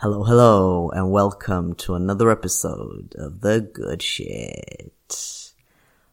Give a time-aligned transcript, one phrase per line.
[0.00, 5.52] Hello, hello, and welcome to another episode of The Good Sheet.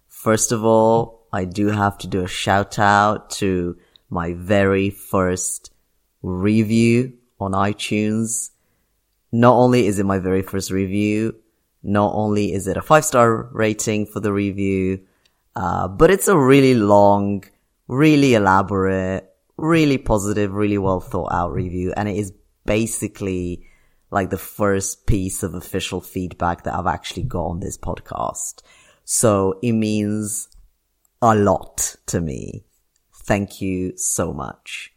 [0.07, 3.77] First of all, I do have to do a shout out to
[4.09, 5.71] my very first
[6.23, 8.49] review on iTunes.
[9.31, 11.35] Not only is it my very first review,
[11.83, 15.01] not only is it a five star rating for the review,
[15.55, 17.43] uh, but it's a really long,
[17.87, 21.93] really elaborate, really positive, really well thought out review.
[21.95, 22.33] And it is
[22.65, 23.67] basically
[24.11, 28.61] like the first piece of official feedback that I've actually got on this podcast.
[29.03, 30.49] So it means
[31.21, 32.63] a lot to me.
[33.13, 34.93] Thank you so much.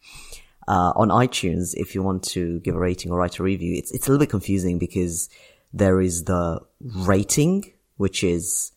[0.66, 3.90] Uh, on iTunes, if you want to give a rating or write a review, it's,
[3.90, 5.30] it's a little bit confusing because
[5.72, 8.72] there is the rating, which is,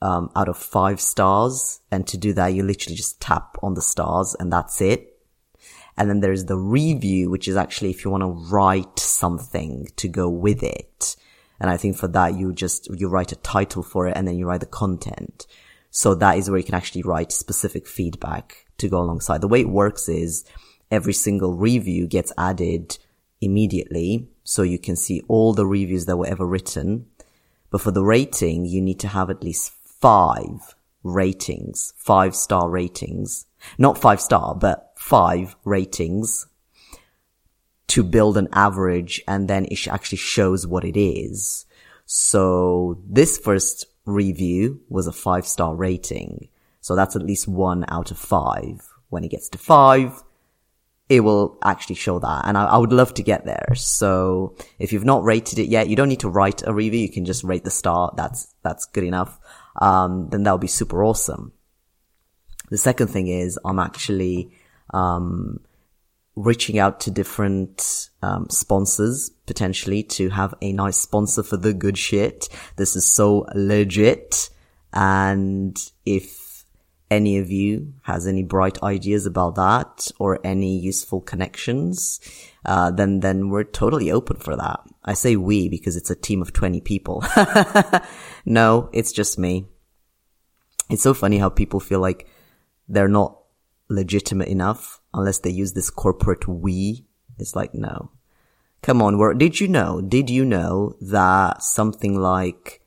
[0.00, 1.80] um, out of five stars.
[1.90, 5.07] And to do that, you literally just tap on the stars and that's it.
[5.98, 10.08] And then there's the review, which is actually if you want to write something to
[10.08, 11.16] go with it.
[11.60, 14.38] And I think for that, you just, you write a title for it and then
[14.38, 15.46] you write the content.
[15.90, 19.40] So that is where you can actually write specific feedback to go alongside.
[19.40, 20.44] The way it works is
[20.88, 22.96] every single review gets added
[23.40, 24.28] immediately.
[24.44, 27.06] So you can see all the reviews that were ever written.
[27.70, 33.46] But for the rating, you need to have at least five ratings, five star ratings,
[33.78, 36.46] not five star, but five ratings
[37.86, 41.64] to build an average and then it actually shows what it is.
[42.04, 46.48] So this first review was a five star rating.
[46.82, 48.86] So that's at least one out of five.
[49.08, 50.22] When it gets to five,
[51.08, 52.42] it will actually show that.
[52.44, 53.74] And I, I, would love to get there.
[53.76, 57.00] So if you've not rated it yet, you don't need to write a review.
[57.00, 58.12] You can just rate the star.
[58.14, 59.38] That's, that's good enough.
[59.80, 61.52] Um, then that would be super awesome.
[62.70, 64.52] The second thing is I'm actually
[64.90, 65.60] um,
[66.36, 71.98] reaching out to different um, sponsors potentially to have a nice sponsor for the good
[71.98, 72.48] sheet.
[72.76, 74.50] This is so legit.
[74.92, 76.64] And if
[77.10, 82.20] any of you has any bright ideas about that or any useful connections,
[82.64, 84.80] uh, then then we're totally open for that.
[85.04, 87.24] I say we because it's a team of 20 people.
[88.44, 89.66] no, it's just me.
[90.90, 92.28] It's so funny how people feel like
[92.88, 93.37] they're not
[93.88, 97.06] legitimate enough unless they use this corporate we.
[97.38, 98.10] It's like, no.
[98.82, 102.80] Come on, where, did you know, did you know that something like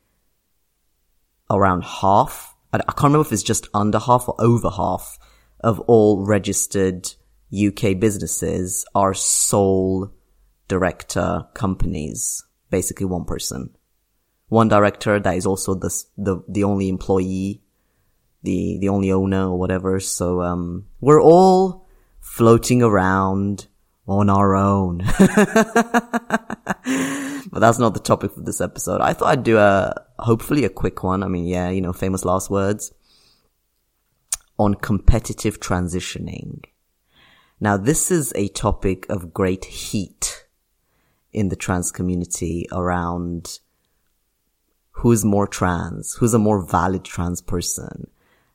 [1.50, 5.18] around half, I, I can't remember if it's just under half or over half
[5.60, 7.12] of all registered
[7.52, 10.12] UK businesses are sole
[10.68, 12.44] director companies.
[12.70, 13.70] Basically one person.
[14.48, 17.61] One director that is also the, the, the only employee
[18.42, 20.00] the the only owner or whatever.
[20.00, 21.86] So um, we're all
[22.20, 23.66] floating around
[24.06, 24.98] on our own.
[25.18, 25.30] but
[27.60, 29.00] that's not the topic for this episode.
[29.00, 31.22] I thought I'd do a hopefully a quick one.
[31.22, 32.92] I mean, yeah, you know, famous last words
[34.58, 36.64] on competitive transitioning.
[37.60, 40.46] Now, this is a topic of great heat
[41.32, 43.60] in the trans community around
[44.92, 48.10] who's more trans, who's a more valid trans person,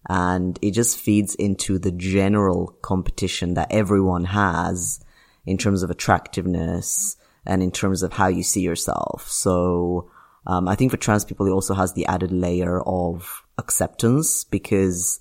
[0.07, 5.03] and it just feeds into the general competition that everyone has
[5.45, 9.27] in terms of attractiveness and in terms of how you see yourself.
[9.29, 10.09] So,
[10.45, 15.19] um, I think for trans people, it also has the added layer of acceptance because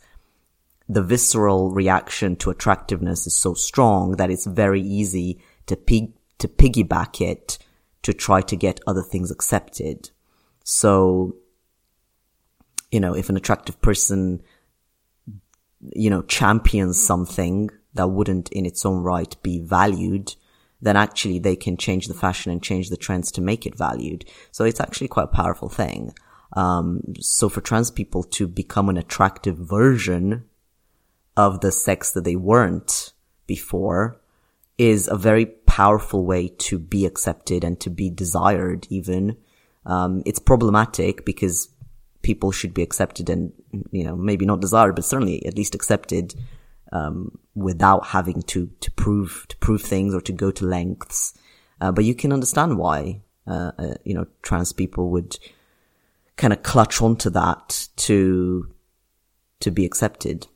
[0.89, 6.47] the visceral reaction to attractiveness is so strong that it's very easy to pig, to
[6.47, 7.59] piggyback it
[8.03, 10.11] to try to get other things accepted.
[10.63, 11.35] So,
[12.93, 14.43] you know, if an attractive person
[15.95, 20.35] you know, champions something that wouldn't in its own right be valued,
[20.81, 24.25] then actually they can change the fashion and change the trends to make it valued.
[24.53, 26.13] So it's actually quite a powerful thing.
[26.53, 30.45] Um, so for trans people to become an attractive version
[31.37, 33.13] of the sex that they weren't
[33.47, 34.21] before
[34.79, 39.37] is a very powerful way to be accepted and to be desired even.
[39.85, 41.69] Um, it's problematic because
[42.23, 43.53] people should be accepted and,
[43.91, 46.35] you know, maybe not desired, but certainly at least accepted,
[46.93, 51.35] um, without having to, to prove, to prove things or to go to lengths.
[51.81, 55.39] Uh, but you can understand why, uh, uh, you know, trans people would
[56.37, 58.73] kind of clutch onto that to,
[59.61, 60.47] to be accepted.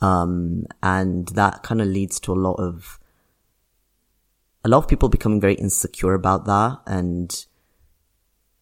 [0.00, 2.98] Um, and that kind of leads to a lot of,
[4.64, 7.46] a lot of people becoming very insecure about that and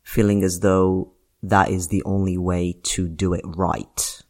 [0.03, 1.12] feeling as though
[1.43, 4.23] that is the only way to do it right.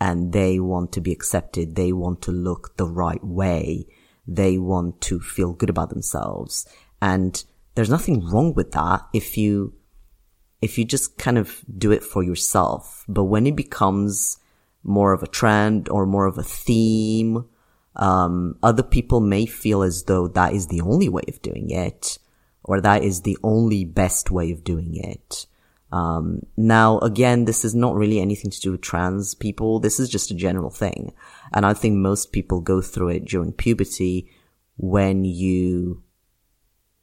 [0.00, 1.76] And they want to be accepted.
[1.76, 3.86] They want to look the right way.
[4.26, 6.66] they want to feel good about themselves.
[7.02, 7.42] And
[7.74, 9.74] there's nothing wrong with that if you,
[10.62, 13.04] if you just kind of do it for yourself.
[13.08, 14.38] But when it becomes
[14.82, 17.44] more of a trend or more of a theme,
[17.96, 22.18] um, other people may feel as though that is the only way of doing it
[22.62, 25.46] or that is the only best way of doing it.
[25.92, 29.80] Um, now again, this is not really anything to do with trans people.
[29.80, 31.12] This is just a general thing.
[31.52, 34.30] And I think most people go through it during puberty
[34.76, 36.02] when you,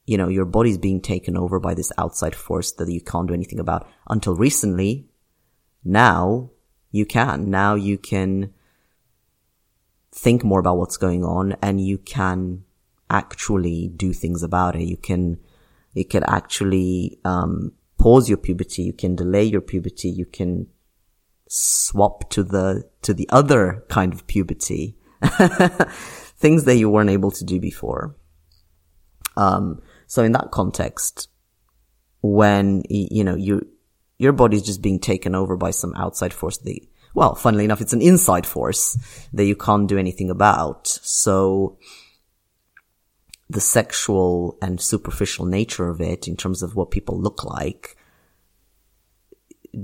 [0.06, 3.34] you know, your body's being taken over by this outside force that you can't do
[3.34, 5.10] anything about until recently.
[5.84, 6.52] Now
[6.92, 7.50] you can.
[7.50, 8.54] Now you can
[10.12, 12.64] think more about what's going on and you can
[13.10, 14.84] actually do things about it.
[14.84, 15.40] You can,
[15.94, 17.74] you can actually, um,
[18.08, 18.84] pause your puberty.
[18.84, 20.08] You can delay your puberty.
[20.10, 20.68] You can
[21.50, 24.96] swap to the, to the other kind of puberty.
[26.40, 28.16] things that you weren't able to do before.
[29.36, 31.28] Um, so in that context,
[32.22, 33.68] when, you know, you,
[34.18, 36.80] your body's just being taken over by some outside force that,
[37.14, 38.98] well, funnily enough, it's an inside force
[39.34, 40.88] that you can't do anything about.
[40.88, 41.78] So
[43.50, 47.96] the sexual and superficial nature of it in terms of what people look like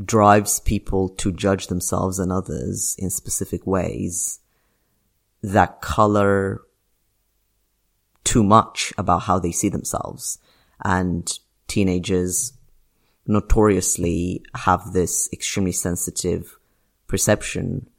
[0.06, 4.40] drives people to judge themselves and others in specific ways
[5.42, 6.62] that color
[8.24, 10.40] too much about how they see themselves.
[10.84, 11.32] And
[11.68, 12.54] teenagers
[13.28, 16.58] notoriously have this extremely sensitive
[17.08, 17.90] perception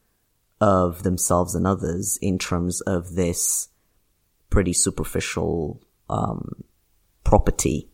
[0.60, 3.68] of themselves and others in terms of this
[4.54, 6.62] pretty superficial um,
[7.24, 7.88] property.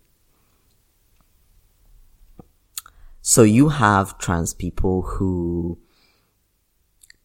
[3.22, 5.78] So you have trans people who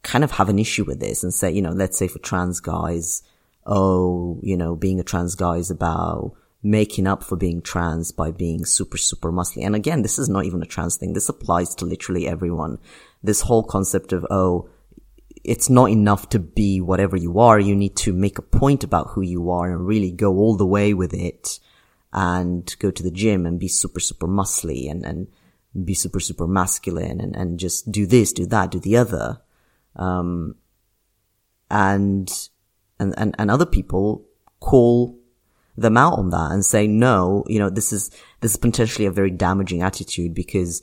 [0.04, 2.62] kind of have an issue with this and say, you know, let's say for trans
[2.62, 3.24] guys,
[3.66, 6.31] oh, you know, being a trans guy is about
[6.64, 9.66] making up for being trans by being super, super muscly.
[9.66, 11.12] And again, this is not even a trans thing.
[11.12, 12.78] This applies to literally everyone.
[13.22, 14.70] This whole concept of, oh,
[15.45, 17.59] it's not enough to be whatever you are.
[17.59, 20.65] You need to make a point about who you are and really go all the
[20.65, 21.59] way with it
[22.12, 25.27] and go to the gym and be super, super muscly and, and
[25.86, 29.42] be super, super masculine and, and just do this, do that, do the other.
[29.95, 30.56] Um,
[31.69, 32.31] and,
[33.00, 34.25] and, and, and other people
[34.59, 35.19] call
[35.77, 38.09] them out on that and say, no, you know, this is,
[38.39, 40.81] this is potentially a very damaging attitude because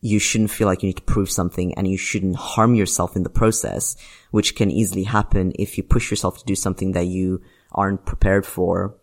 [0.00, 3.24] you shouldn't feel like you need to prove something and you shouldn't harm yourself in
[3.24, 3.96] the process,
[4.30, 7.42] which can easily happen if you push yourself to do something that you
[7.72, 8.94] aren't prepared for.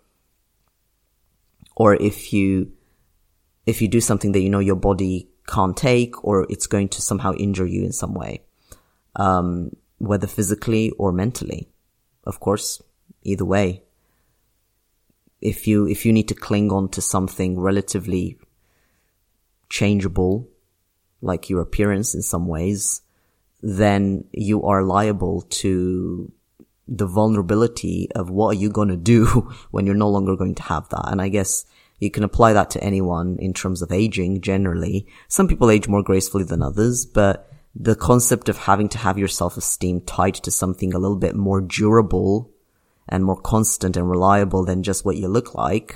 [1.76, 2.72] Or if you,
[3.66, 7.02] if you do something that you know your body can't take or it's going to
[7.02, 8.42] somehow injure you in some way.
[9.18, 11.70] Um, whether physically or mentally.
[12.24, 12.82] Of course,
[13.24, 13.84] either way
[15.46, 18.40] if you, if you need to cling on to something relatively
[19.70, 20.50] changeable,
[21.26, 23.02] like your appearance in some ways,
[23.62, 26.32] then you are liable to
[26.88, 29.26] the vulnerability of what are you going to do
[29.72, 31.10] when you're no longer going to have that.
[31.12, 31.66] And I guess
[32.00, 35.08] you can apply that to anyone in terms of aging generally.
[35.28, 39.28] Some people age more gracefully than others, but the concept of having to have your
[39.28, 42.52] self-esteem tied to something a little bit more durable
[43.08, 45.96] and more constant and reliable than just what you look like.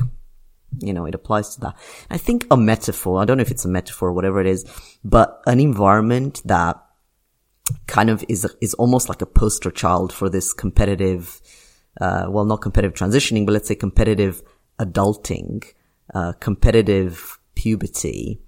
[0.77, 1.75] You know, it applies to that.
[2.10, 4.65] I think a metaphor, I don't know if it's a metaphor or whatever it is,
[5.03, 6.82] but an environment that
[7.88, 11.41] kind of is, is almost like a poster child for this competitive,
[12.00, 14.41] uh, well, not competitive transitioning, but let's say competitive
[14.79, 15.63] adulting,
[16.13, 18.39] uh, competitive puberty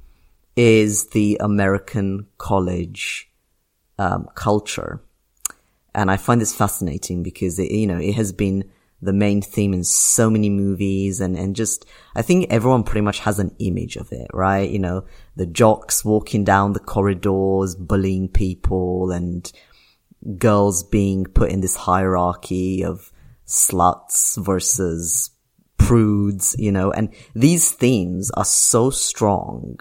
[0.55, 3.29] is the American college,
[3.97, 5.01] um, culture.
[5.93, 8.69] And I find this fascinating because it, you know, it has been
[9.01, 13.19] the main theme in so many movies and, and just, I think everyone pretty much
[13.19, 14.69] has an image of it, right?
[14.69, 15.05] You know,
[15.35, 19.51] the jocks walking down the corridors, bullying people and
[20.37, 23.11] girls being put in this hierarchy of
[23.47, 25.31] sluts versus
[25.77, 29.79] prudes, you know, and these themes are so strong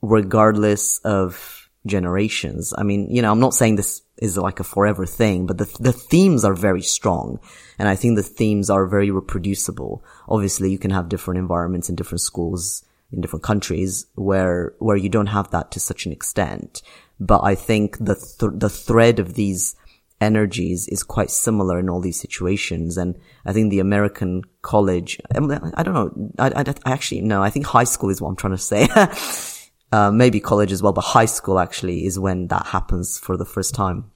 [0.00, 2.74] regardless of generations.
[2.76, 5.76] I mean, you know, I'm not saying this is like a forever thing, but the,
[5.80, 7.40] the themes are very strong.
[7.78, 10.04] And I think the themes are very reproducible.
[10.28, 15.08] Obviously, you can have different environments in different schools in different countries where, where you
[15.08, 16.82] don't have that to such an extent.
[17.18, 19.76] But I think the, th- the thread of these
[20.20, 22.96] energies is quite similar in all these situations.
[22.96, 26.32] And I think the American college, I don't know.
[26.38, 28.88] I, I, I actually, no, I think high school is what I'm trying to say.
[29.92, 33.46] uh, maybe college as well, but high school actually is when that happens for the
[33.46, 34.10] first time.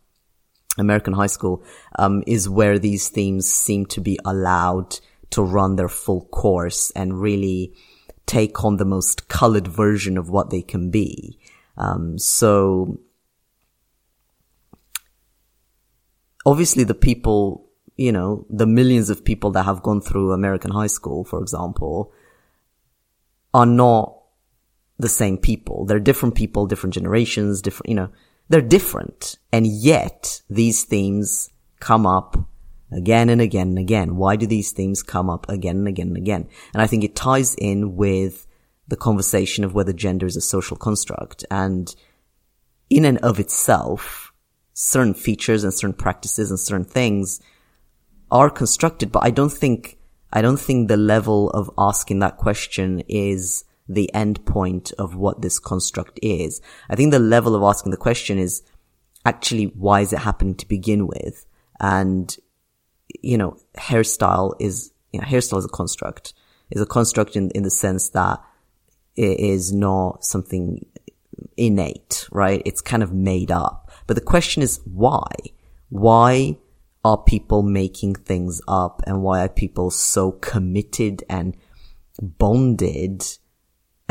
[0.79, 1.63] American high school,
[1.99, 4.99] um, is where these themes seem to be allowed
[5.31, 7.75] to run their full course and really
[8.27, 11.39] take on the most colored version of what they can be.
[11.77, 13.01] Um, so
[16.45, 20.87] obviously the people, you know, the millions of people that have gone through American high
[20.87, 22.13] school, for example,
[23.55, 24.22] are not
[25.03, 25.85] the same people.
[25.85, 28.11] They're different people, different generations, different, you know,
[28.49, 29.39] they're different.
[29.53, 32.37] And yet these themes come up
[32.91, 34.17] again and again and again.
[34.17, 36.49] Why do these themes come up again and again and again?
[36.73, 38.47] And I think it ties in with
[38.89, 41.45] the conversation of whether gender is a social construct.
[41.51, 41.95] And
[42.91, 44.33] in and of itself,
[44.75, 47.41] certain features and certain practices and certain things
[48.31, 49.99] are constructed, but I don't think,
[50.33, 55.43] I don't think the level of asking that question is the end point of what
[55.43, 56.61] this construct is.
[56.89, 58.63] I think the level of asking the question is
[59.25, 61.47] actually why is it happening to begin with?
[61.81, 62.35] And,
[63.23, 66.33] you know, hairstyle is, you know, hairstyle is a construct,
[66.71, 68.41] is a construct in, in the sense that
[69.17, 70.87] it is not something
[71.57, 72.63] innate, right?
[72.65, 73.91] It's kind of made up.
[74.07, 75.27] But the question is why?
[75.89, 76.57] Why
[77.05, 81.57] are people making things up and why are people so committed and
[82.21, 83.25] bonded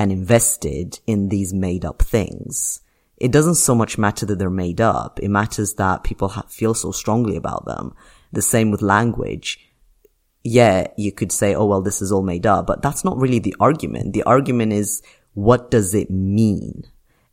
[0.02, 2.82] and invested in these made up things?
[3.18, 5.20] It doesn't so much matter that they're made up.
[5.22, 7.94] It matters that people ha- feel so strongly about them.
[8.32, 9.60] The same with language.
[10.44, 13.38] Yeah, you could say, oh, well, this is all made up, but that's not really
[13.38, 14.14] the argument.
[14.14, 15.04] The argument is,
[15.36, 16.84] what does it mean?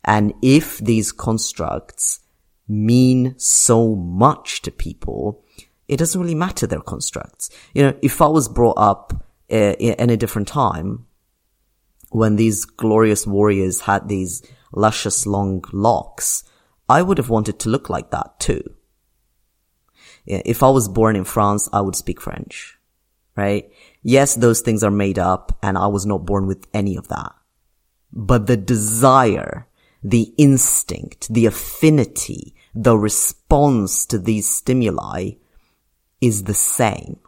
[0.04, 2.20] And if these constructs
[2.68, 5.42] mean so much to people,
[5.88, 7.48] it doesn't really matter their constructs.
[7.72, 11.06] You know, if I was brought up uh, in a different time,
[12.10, 16.44] when these glorious warriors had these luscious long locks,
[16.88, 18.62] I would have wanted to look like that too.
[20.26, 22.78] If I was born in France, I would speak French,
[23.36, 23.70] right?
[24.02, 27.32] Yes, those things are made up and I was not born with any of that.
[28.12, 29.68] But the desire,
[30.02, 35.32] the instinct, the affinity, the response to these stimuli
[36.20, 37.20] is the same.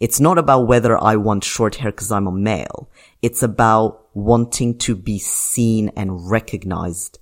[0.00, 2.90] It's not about whether I want short hair because I'm a male.
[3.22, 7.18] It's about wanting to be seen and recognized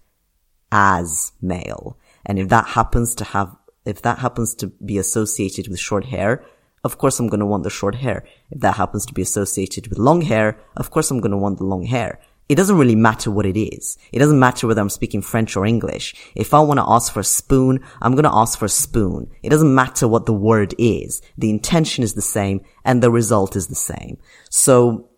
[0.71, 1.99] as male.
[2.25, 6.45] And if that happens to have, if that happens to be associated with short hair,
[6.85, 8.25] of course I'm going to want the short hair.
[8.51, 11.59] If that happens to be associated with long hair, of course I'm going to want
[11.59, 12.19] the long hair
[12.53, 13.97] it doesn't really matter what it is.
[14.13, 16.15] It doesn't matter whether I'm speaking French or English.
[16.35, 19.31] If I want to ask for a spoon, I'm going to ask for a spoon.
[19.43, 21.23] It doesn't matter what the word is.
[21.39, 24.19] The intention is the same and the result is the same.
[24.51, 25.09] So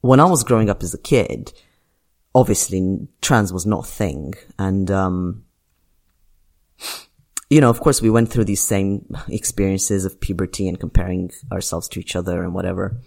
[0.00, 1.52] when I was growing up as a kid,
[2.34, 4.32] obviously trans was not a thing.
[4.58, 5.44] And, um,
[7.50, 11.86] you know, of course we went through these same experiences of puberty and comparing ourselves
[11.88, 12.98] to each other and whatever.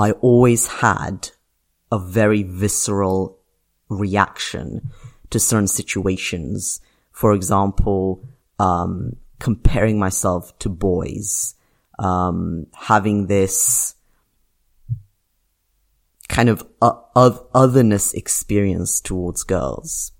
[0.00, 1.28] I always had
[1.92, 3.38] a very visceral
[3.90, 4.92] reaction
[5.28, 6.80] to certain situations.
[7.12, 8.26] For example,
[8.58, 11.54] um, comparing myself to boys,
[11.98, 13.94] um, having this
[16.30, 20.12] kind of uh, otherness experience towards girls.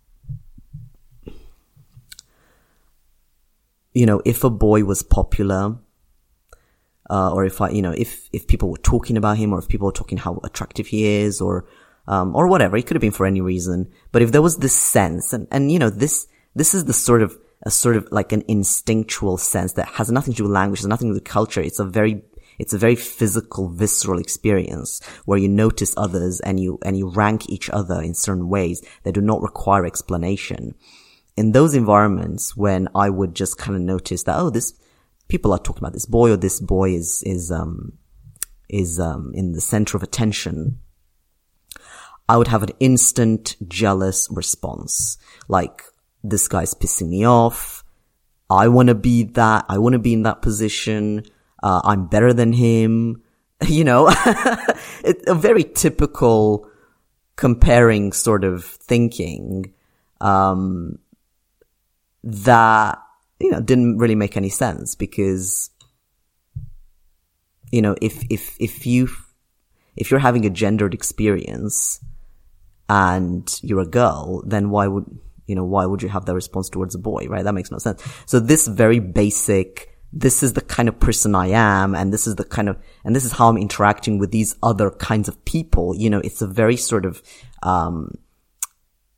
[3.94, 5.78] You know, if a boy was popular,
[7.11, 9.69] uh, or if I, you know, if, if people were talking about him or if
[9.69, 11.67] people were talking how attractive he is or,
[12.07, 12.76] um, or whatever.
[12.76, 13.90] It could have been for any reason.
[14.12, 17.23] But if there was this sense and, and, you know, this, this is the sort
[17.23, 20.81] of, a sort of like an instinctual sense that has nothing to do with language,
[20.81, 21.61] has nothing to do with culture.
[21.61, 22.23] It's a very,
[22.59, 27.50] it's a very physical, visceral experience where you notice others and you, and you rank
[27.50, 30.75] each other in certain ways that do not require explanation.
[31.37, 34.73] In those environments, when I would just kind of notice that, oh, this,
[35.30, 37.94] people are talking about this boy or this boy is, is, um,
[38.68, 40.80] is, um, in the center of attention.
[42.28, 45.16] I would have an instant jealous response.
[45.49, 45.82] Like,
[46.22, 47.82] this guy's pissing me off.
[48.50, 49.64] I want to be that.
[49.68, 51.25] I want to be in that position.
[51.62, 53.22] Uh, I'm better than him.
[53.66, 54.08] You know,
[55.26, 56.66] a very typical
[57.37, 59.75] comparing sort of thinking,
[60.22, 60.99] um,
[62.25, 63.02] that
[63.40, 65.70] you know, didn't really make any sense because,
[67.73, 69.09] you know, if, if, if you,
[69.97, 72.04] if you're having a gendered experience
[72.88, 75.06] and you're a girl, then why would,
[75.47, 77.44] you know, why would you have that response towards a boy, right?
[77.44, 78.02] That makes no sense.
[78.26, 82.37] So this very basic, this is the kind of person I am, and this is
[82.37, 85.94] the kind of, and this is how I'm interacting with these other kinds of people.
[85.97, 87.23] You know, it's a very sort of,
[87.62, 88.14] um,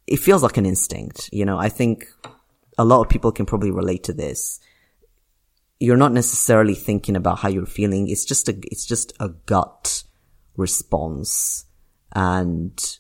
[0.07, 1.29] it feels like an instinct.
[1.33, 2.07] You know, I think
[2.79, 4.61] a lot of people can probably relate to this.
[5.79, 8.09] You're not necessarily thinking about how you're feeling.
[8.09, 10.05] It's just a, it's just a gut
[10.57, 11.65] response
[12.15, 12.99] and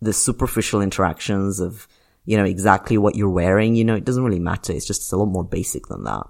[0.00, 1.86] the superficial interactions of,
[2.24, 4.72] you know, exactly what you're wearing, you know, it doesn't really matter.
[4.72, 6.26] It's just it's a lot more basic than that.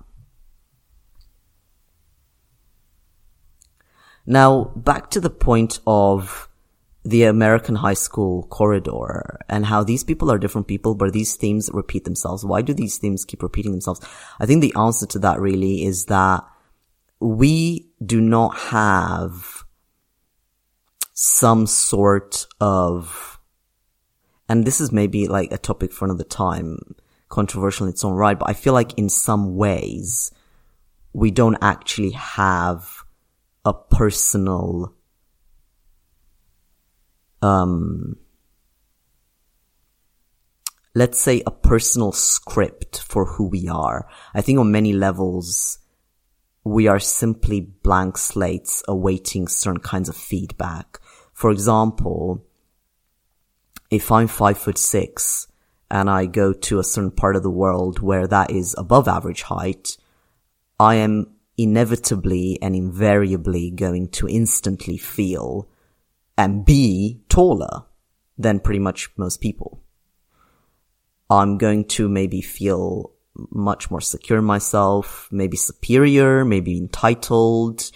[4.26, 6.48] Now, back to the point of
[7.06, 11.70] the American high school corridor and how these people are different people, but these themes
[11.72, 12.44] repeat themselves.
[12.44, 14.00] Why do these themes keep repeating themselves?
[14.40, 16.44] I think the answer to that really is that
[17.20, 19.64] we do not have
[21.12, 23.38] some sort of,
[24.48, 26.96] and this is maybe like a topic for another time,
[27.28, 30.32] controversial in its own right, but I feel like in some ways
[31.12, 33.04] we don't actually have
[33.64, 34.95] a personal
[37.42, 38.16] um,
[40.94, 44.08] let's say a personal script for who we are.
[44.34, 45.78] I think on many levels,
[46.64, 50.98] we are simply blank slates awaiting certain kinds of feedback.
[51.32, 52.44] For example,
[53.90, 55.48] if I'm five foot six
[55.90, 59.42] and I go to a certain part of the world where that is above average
[59.42, 59.96] height,
[60.80, 65.68] I am inevitably and invariably going to instantly feel
[66.36, 67.84] and be taller
[68.38, 69.82] than pretty much most people.
[71.30, 73.12] I'm going to maybe feel
[73.50, 77.90] much more secure myself, maybe superior, maybe entitled.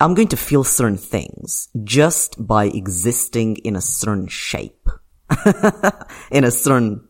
[0.00, 4.88] I'm going to feel certain things just by existing in a certain shape,
[6.30, 7.08] in a certain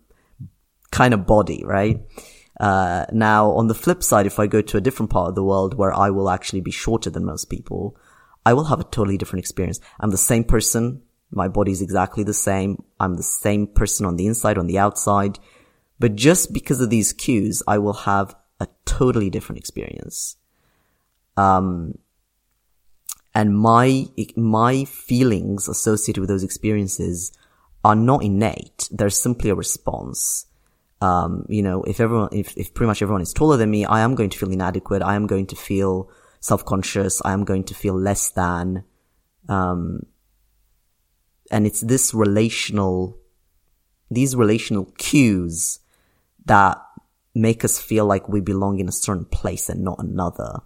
[0.91, 2.01] kind of body, right?
[2.59, 5.45] Uh, now on the flip side, if I go to a different part of the
[5.45, 7.97] world where I will actually be shorter than most people,
[8.47, 9.81] I will have a totally different experience.
[9.99, 11.03] I'm the same person.
[11.33, 12.85] My body is exactly the same.
[13.01, 15.41] I'm the same person on the inside, on the outside.
[15.99, 20.37] But just because of these cues, I will have a totally different experience.
[21.37, 21.99] Um,
[23.35, 27.33] and my, my feelings associated with those experiences
[27.85, 28.89] are not innate.
[28.93, 30.47] They're simply a response.
[31.01, 34.03] Um, you know, if everyone, if, if pretty much everyone is taller than me, I
[34.03, 35.03] am going to feel inadequate.
[35.03, 37.23] I am going to feel self-conscious.
[37.25, 38.85] I am going to feel less than.
[39.49, 40.07] Um,
[41.51, 43.19] and it's this relational,
[44.11, 45.81] these relational cues
[46.45, 46.79] that
[47.35, 50.61] make us feel like we belong in a certain place and not another.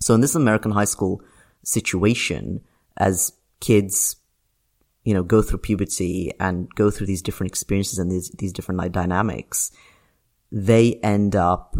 [0.00, 1.22] So in this American high school
[1.64, 2.60] situation,
[2.96, 4.16] as kids,
[5.04, 8.78] you know, go through puberty and go through these different experiences and these, these different
[8.78, 9.70] like, dynamics,
[10.52, 11.76] they end up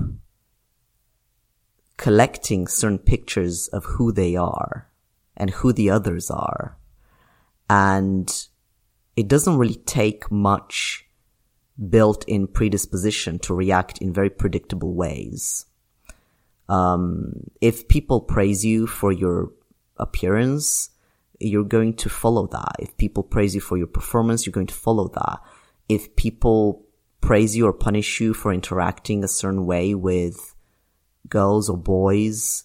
[1.97, 4.91] collecting certain pictures of who they are
[5.37, 6.77] and who the others are.
[7.69, 8.33] And
[9.17, 11.07] it doesn't really take much
[11.89, 15.67] built in predisposition to react in very predictable ways.
[16.69, 19.53] Um, if people praise you for your
[19.97, 20.91] appearance,
[21.41, 22.77] you're going to follow that.
[22.79, 25.41] If people praise you for your performance, you're going to follow that.
[25.89, 26.85] If people
[27.21, 30.54] praise you or punish you for interacting a certain way with
[31.29, 32.65] girls or boys,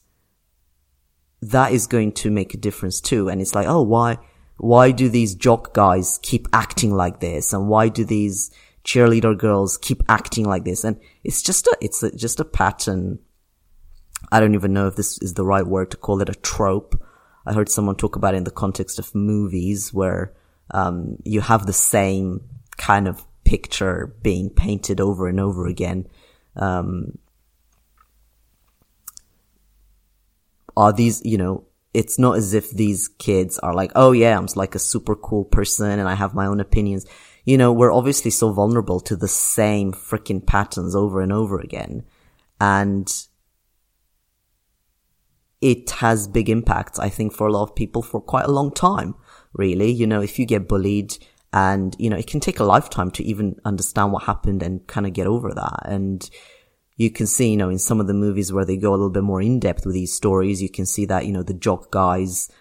[1.42, 3.30] that is going to make a difference too.
[3.30, 4.18] And it's like, oh, why,
[4.58, 7.54] why do these jock guys keep acting like this?
[7.54, 8.52] And why do these
[8.84, 10.84] cheerleader girls keep acting like this?
[10.84, 13.20] And it's just a, it's a, just a pattern.
[14.32, 17.02] I don't even know if this is the right word to call it a trope.
[17.46, 20.34] I heard someone talk about it in the context of movies where,
[20.72, 22.42] um, you have the same
[22.78, 26.08] kind of picture being painted over and over again.
[26.56, 27.18] Um,
[30.80, 34.48] are these, you know, it's not as if these kids are like, oh yeah, I'm
[34.56, 37.06] like a super cool person and I have my own opinions.
[37.44, 42.06] You know, we're obviously so vulnerable to the same freaking patterns over and over again.
[42.62, 43.12] And
[45.60, 48.72] it has big impacts, I think, for a lot of people for quite a long
[48.72, 49.16] time,
[49.52, 49.92] really.
[49.92, 51.18] You know, if you get bullied
[51.52, 55.06] and, you know, it can take a lifetime to even understand what happened and kind
[55.06, 55.82] of get over that.
[55.84, 56.30] And,
[57.00, 59.10] you can see, you know, in some of the movies where they go a little
[59.10, 61.92] bit more in depth with these stories, you can see that, you know, the jock
[61.92, 62.52] guys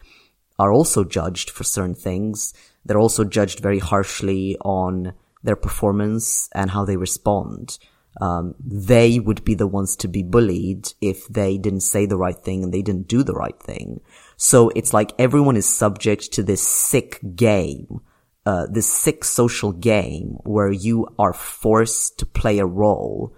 [0.61, 2.55] are also judged for certain things.
[2.85, 7.81] They're also judged very harshly on their performance and how they respond.
[8.21, 12.39] Um, they would be the ones to be bullied if they didn't say the right
[12.39, 14.01] thing and they didn't do the right thing.
[14.37, 18.03] So it's like everyone is subject to this sick game,
[18.47, 23.35] uh, this sick social game where you are forced to play a role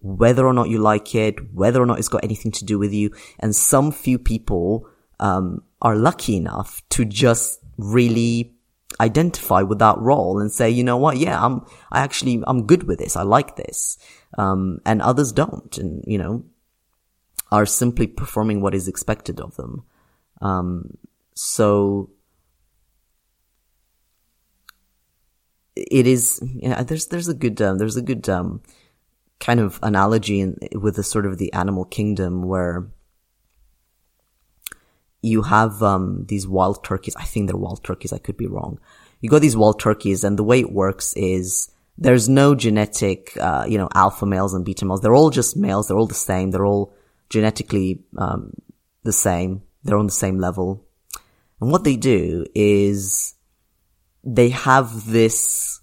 [0.00, 2.92] whether or not you like it, whether or not it's got anything to do with
[2.92, 3.10] you.
[3.38, 8.54] And some few people, um, are lucky enough to just really
[9.00, 11.16] identify with that role and say, you know what?
[11.16, 13.16] Yeah, I'm, I actually, I'm good with this.
[13.16, 13.98] I like this.
[14.36, 15.76] Um, and others don't.
[15.78, 16.44] And, you know,
[17.50, 19.84] are simply performing what is expected of them.
[20.42, 20.98] Um,
[21.34, 22.10] so
[25.74, 28.62] it is, yeah, there's, there's a good, um, there's a good, um,
[29.40, 32.88] kind of analogy in, with the sort of the animal kingdom where
[35.22, 37.16] you have, um, these wild turkeys.
[37.16, 38.12] I think they're wild turkeys.
[38.12, 38.78] I could be wrong.
[39.20, 43.66] You got these wild turkeys and the way it works is there's no genetic, uh,
[43.68, 45.00] you know, alpha males and beta males.
[45.00, 45.88] They're all just males.
[45.88, 46.50] They're all the same.
[46.50, 46.94] They're all
[47.28, 48.52] genetically, um,
[49.02, 49.62] the same.
[49.84, 50.86] They're on the same level.
[51.60, 53.34] And what they do is
[54.24, 55.80] they have this,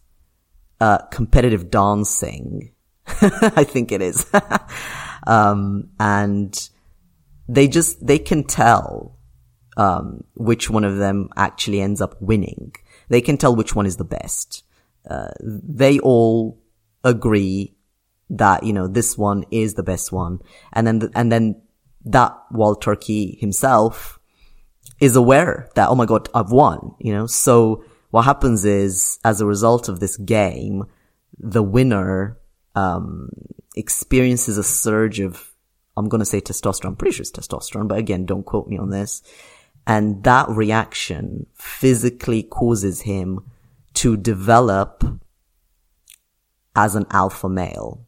[0.81, 2.71] uh, competitive dancing.
[3.21, 4.25] I think it is.
[5.27, 6.69] um, and
[7.47, 9.17] they just, they can tell,
[9.77, 12.73] um, which one of them actually ends up winning.
[13.09, 14.63] They can tell which one is the best.
[15.09, 16.61] Uh, they all
[17.03, 17.75] agree
[18.29, 20.39] that, you know, this one is the best one.
[20.73, 21.61] And then, the, and then
[22.05, 24.19] that wild turkey himself
[24.99, 27.27] is aware that, oh my God, I've won, you know?
[27.27, 30.85] So what happens is, as a result of this game,
[31.37, 32.36] the winner,
[32.77, 33.29] um,
[33.75, 35.51] experiences a surge of,
[35.97, 36.89] I'm going to say testosterone.
[36.89, 39.23] I'm pretty sure it's testosterone, but again, don't quote me on this.
[39.87, 43.39] And that reaction physically causes him
[43.95, 45.03] to develop
[46.75, 48.05] as an alpha male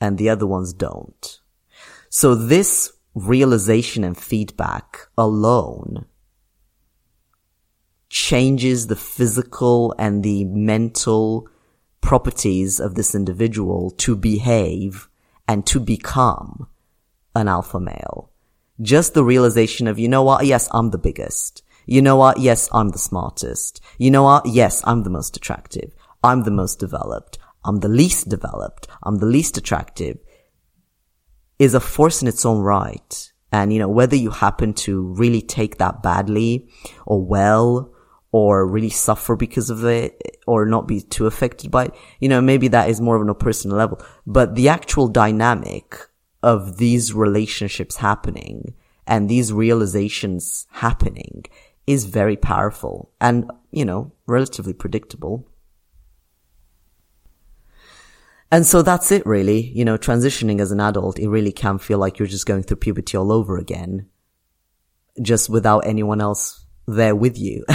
[0.00, 1.40] and the other ones don't.
[2.08, 6.06] So this realization and feedback alone
[8.10, 11.48] changes the physical and the mental
[12.00, 15.08] properties of this individual to behave
[15.46, 16.68] and to become
[17.34, 18.30] an alpha male.
[18.80, 20.46] Just the realization of, you know what?
[20.46, 21.62] Yes, I'm the biggest.
[21.86, 22.38] You know what?
[22.38, 23.80] Yes, I'm the smartest.
[23.98, 24.46] You know what?
[24.46, 25.94] Yes, I'm the most attractive.
[26.22, 27.38] I'm the most developed.
[27.64, 28.86] I'm the least developed.
[29.02, 30.18] I'm the least attractive
[31.58, 33.32] is a force in its own right.
[33.50, 36.68] And, you know, whether you happen to really take that badly
[37.06, 37.92] or well,
[38.30, 42.40] or really suffer because of it, or not be too affected by it, you know,
[42.40, 44.00] maybe that is more of a personal level.
[44.26, 45.96] But the actual dynamic
[46.42, 48.74] of these relationships happening
[49.06, 51.44] and these realizations happening
[51.86, 55.48] is very powerful and, you know, relatively predictable.
[58.50, 59.72] And so that's it really.
[59.74, 62.76] You know, transitioning as an adult, it really can feel like you're just going through
[62.76, 64.06] puberty all over again.
[65.20, 67.64] Just without anyone else there with you.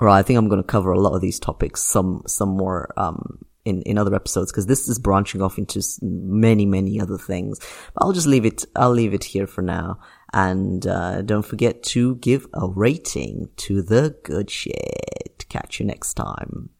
[0.00, 0.18] right.
[0.18, 3.38] I think I'm going to cover a lot of these topics, some, some more, um,
[3.64, 7.60] in, in other episodes because this is branching off into many, many other things.
[7.94, 10.00] But I'll just leave it, I'll leave it here for now.
[10.32, 15.46] And, uh, don't forget to give a rating to the good sheet.
[15.48, 16.70] Catch you next time.